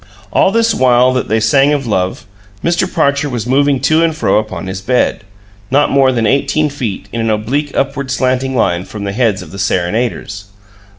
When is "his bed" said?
4.65-5.23